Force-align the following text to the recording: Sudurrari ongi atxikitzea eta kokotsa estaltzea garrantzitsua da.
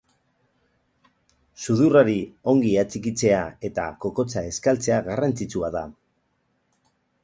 Sudurrari 1.65 2.17
ongi 2.55 2.73
atxikitzea 2.85 3.45
eta 3.71 3.87
kokotsa 4.07 4.47
estaltzea 4.55 5.01
garrantzitsua 5.13 5.75
da. 5.81 5.89